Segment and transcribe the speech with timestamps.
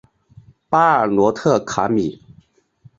[0.67, 2.19] 巴尔罗特卡米。